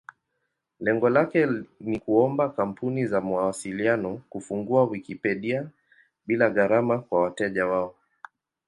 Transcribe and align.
Lengo 0.79 1.09
lake 1.09 1.47
ni 1.79 1.99
kuomba 1.99 2.49
kampuni 2.49 3.05
za 3.07 3.21
mawasiliano 3.21 4.21
kufungua 4.29 4.83
Wikipedia 4.83 5.67
bila 6.25 6.49
gharama 6.49 6.99
kwa 6.99 7.21
wateja 7.21 7.67
wao. 7.67 7.95